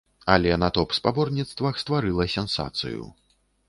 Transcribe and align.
Але 0.35 0.53
на 0.63 0.69
топ-спаборніцтвах 0.77 1.81
стварыла 1.85 2.31
сенсацыю. 2.41 3.03